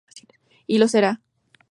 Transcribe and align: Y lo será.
Y 0.65 0.79
lo 0.79 0.87
será. 0.87 1.21